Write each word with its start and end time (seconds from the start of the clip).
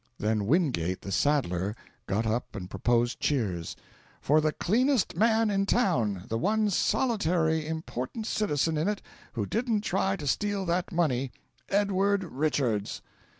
Then 0.17 0.47
Wingate, 0.47 1.03
the 1.03 1.11
saddler, 1.11 1.75
got 2.07 2.25
up 2.25 2.55
and 2.55 2.67
proposed 2.71 3.19
cheers 3.19 3.75
"for 4.19 4.41
the 4.41 4.51
cleanest 4.51 5.15
man 5.15 5.51
in 5.51 5.67
town, 5.67 6.23
the 6.27 6.39
one 6.39 6.71
solitary 6.71 7.67
important 7.67 8.25
citizen 8.25 8.77
in 8.77 8.87
it 8.87 9.03
who 9.33 9.45
didn't 9.45 9.81
try 9.81 10.15
to 10.15 10.25
steal 10.25 10.65
that 10.65 10.91
money 10.91 11.31
Edward 11.69 12.23
Richards." 12.23 13.03